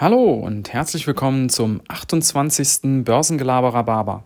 [0.00, 3.02] Hallo und herzlich willkommen zum 28.
[3.04, 4.22] Börsengelaberer Barber.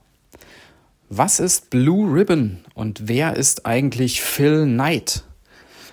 [1.08, 5.24] Was ist Blue Ribbon und wer ist eigentlich Phil Knight?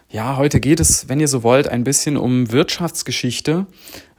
[0.10, 3.68] Ja, heute geht es, wenn ihr so wollt, ein bisschen um Wirtschaftsgeschichte.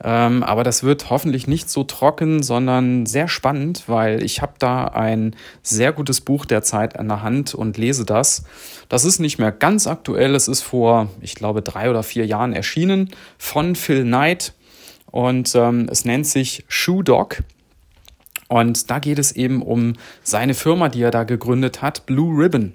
[0.03, 4.85] Ähm, aber das wird hoffentlich nicht so trocken, sondern sehr spannend, weil ich habe da
[4.85, 8.45] ein sehr gutes Buch derzeit an der Hand und lese das.
[8.89, 10.35] Das ist nicht mehr ganz aktuell.
[10.35, 14.55] Es ist vor, ich glaube, drei oder vier Jahren erschienen von Phil Knight.
[15.11, 17.43] Und ähm, es nennt sich Shoe Dog.
[18.49, 22.73] Und da geht es eben um seine Firma, die er da gegründet hat, Blue Ribbon.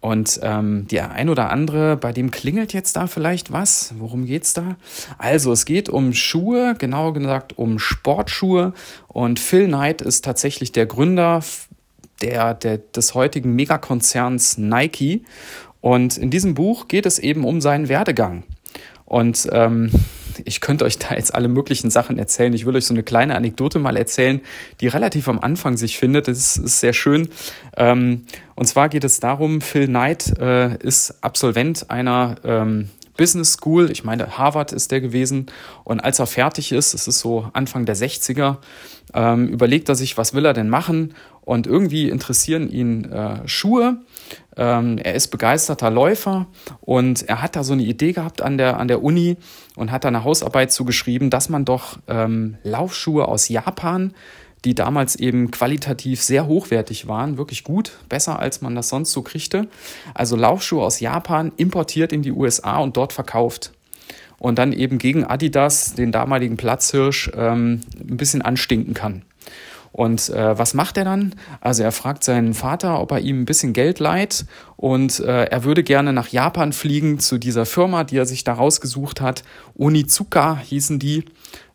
[0.00, 3.94] Und ähm, der ein oder andere, bei dem klingelt jetzt da vielleicht was.
[3.98, 4.76] Worum geht's da?
[5.16, 8.74] Also es geht um Schuhe, genauer gesagt um Sportschuhe.
[9.08, 11.42] Und Phil Knight ist tatsächlich der Gründer
[12.20, 15.22] der, der, des heutigen Megakonzerns Nike.
[15.80, 18.42] Und in diesem Buch geht es eben um seinen Werdegang.
[19.06, 19.90] Und ähm,
[20.44, 22.52] ich könnte euch da jetzt alle möglichen Sachen erzählen.
[22.52, 24.40] Ich will euch so eine kleine Anekdote mal erzählen,
[24.80, 26.28] die relativ am Anfang sich findet.
[26.28, 27.28] Das ist sehr schön.
[27.76, 33.90] Ähm, und zwar geht es darum, Phil Knight äh, ist Absolvent einer ähm, Business School.
[33.90, 35.46] Ich meine, Harvard ist der gewesen.
[35.84, 38.56] Und als er fertig ist, es ist so Anfang der 60er,
[39.12, 41.14] ähm, überlegt er sich, was will er denn machen?
[41.42, 43.98] Und irgendwie interessieren ihn äh, Schuhe.
[44.56, 46.46] Ähm, er ist begeisterter Läufer
[46.80, 49.36] und er hat da so eine Idee gehabt an der, an der Uni
[49.76, 54.14] und hat da eine Hausarbeit zugeschrieben, dass man doch ähm, Laufschuhe aus Japan
[54.64, 59.22] die damals eben qualitativ sehr hochwertig waren, wirklich gut, besser als man das sonst so
[59.22, 59.68] kriegte.
[60.14, 63.72] Also Laufschuhe aus Japan importiert in die USA und dort verkauft.
[64.38, 69.22] Und dann eben gegen Adidas, den damaligen Platzhirsch, ähm, ein bisschen anstinken kann.
[69.92, 71.36] Und äh, was macht er dann?
[71.60, 74.44] Also er fragt seinen Vater, ob er ihm ein bisschen Geld leiht
[74.76, 78.54] und äh, er würde gerne nach Japan fliegen zu dieser Firma, die er sich da
[78.54, 79.44] rausgesucht hat.
[79.78, 81.26] Onizuka hießen die,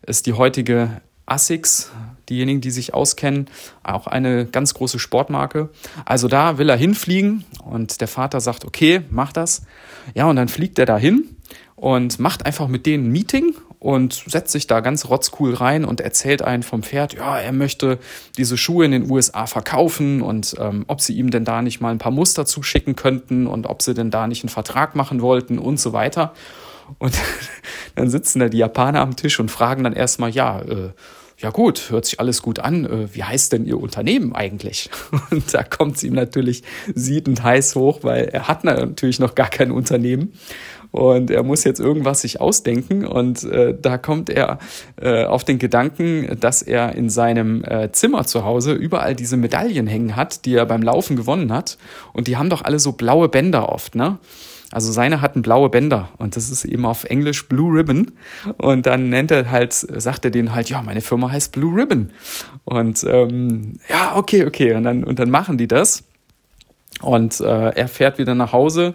[0.06, 1.90] ist die heutige Asics,
[2.30, 3.46] diejenigen, die sich auskennen,
[3.82, 5.68] auch eine ganz große Sportmarke.
[6.04, 9.62] Also da will er hinfliegen und der Vater sagt, okay, mach das.
[10.14, 11.36] Ja, und dann fliegt er da hin
[11.76, 16.02] und macht einfach mit denen ein Meeting und setzt sich da ganz rotzcool rein und
[16.02, 17.98] erzählt einen vom Pferd, ja, er möchte
[18.36, 21.90] diese Schuhe in den USA verkaufen und ähm, ob sie ihm denn da nicht mal
[21.90, 25.58] ein paar Muster zuschicken könnten und ob sie denn da nicht einen Vertrag machen wollten
[25.58, 26.34] und so weiter.
[26.98, 27.14] Und
[27.94, 30.90] dann sitzen da die Japaner am Tisch und fragen dann erstmal, ja, äh,
[31.40, 32.84] ja gut, hört sich alles gut an.
[32.84, 34.90] Äh, wie heißt denn Ihr Unternehmen eigentlich?
[35.30, 36.62] Und da kommt es ihm natürlich
[36.94, 40.32] siedend heiß hoch, weil er hat natürlich noch gar kein Unternehmen.
[40.90, 43.06] Und er muss jetzt irgendwas sich ausdenken.
[43.06, 44.58] Und äh, da kommt er
[45.00, 49.86] äh, auf den Gedanken, dass er in seinem äh, Zimmer zu Hause überall diese Medaillen
[49.86, 51.78] hängen hat, die er beim Laufen gewonnen hat.
[52.12, 54.18] Und die haben doch alle so blaue Bänder oft, ne?
[54.72, 58.12] Also seine hatten blaue Bänder und das ist eben auf Englisch Blue Ribbon.
[58.56, 62.10] Und dann nennt er halt, sagt er denen halt, ja, meine Firma heißt Blue Ribbon.
[62.64, 64.74] Und ähm, ja, okay, okay.
[64.74, 66.04] Und dann, und dann machen die das.
[67.02, 68.94] Und äh, er fährt wieder nach Hause,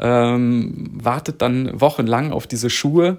[0.00, 3.18] ähm, wartet dann wochenlang auf diese Schuhe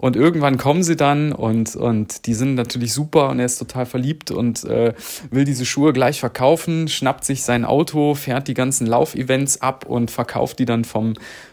[0.00, 3.84] und irgendwann kommen sie dann und, und die sind natürlich super und er ist total
[3.84, 4.94] verliebt und äh,
[5.30, 10.10] will diese Schuhe gleich verkaufen, schnappt sich sein Auto, fährt die ganzen Laufevents ab und
[10.10, 11.12] verkauft die dann vom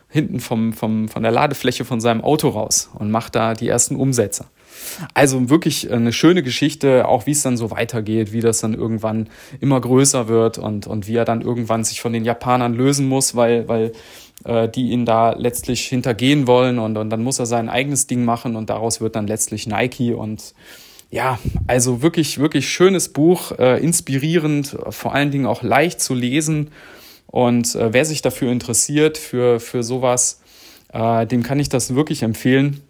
[0.09, 3.97] hinten vom, vom, von der Ladefläche von seinem Auto raus und macht da die ersten
[3.97, 4.45] Umsätze.
[5.13, 9.27] Also wirklich eine schöne Geschichte, auch wie es dann so weitergeht, wie das dann irgendwann
[9.59, 13.35] immer größer wird und, und wie er dann irgendwann sich von den Japanern lösen muss,
[13.35, 13.91] weil, weil
[14.45, 18.25] äh, die ihn da letztlich hintergehen wollen und, und dann muss er sein eigenes Ding
[18.25, 20.53] machen und daraus wird dann letztlich Nike und
[21.09, 26.71] ja, also wirklich, wirklich schönes Buch, äh, inspirierend, vor allen Dingen auch leicht zu lesen.
[27.27, 30.41] Und äh, wer sich dafür interessiert, für, für sowas,
[30.93, 32.81] äh, dem kann ich das wirklich empfehlen.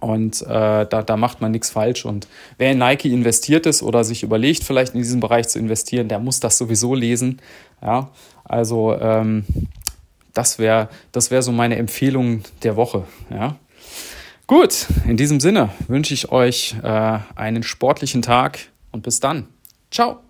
[0.00, 0.46] Und äh,
[0.86, 2.04] da, da macht man nichts falsch.
[2.04, 2.28] Und
[2.58, 6.18] wer in Nike investiert ist oder sich überlegt, vielleicht in diesen Bereich zu investieren, der
[6.18, 7.40] muss das sowieso lesen.
[7.80, 8.10] Ja,
[8.44, 9.44] also ähm,
[10.34, 13.04] das wäre das wär so meine Empfehlung der Woche.
[13.30, 13.56] Ja.
[14.46, 18.58] Gut, in diesem Sinne wünsche ich euch äh, einen sportlichen Tag
[18.92, 19.48] und bis dann.
[19.90, 20.20] Ciao.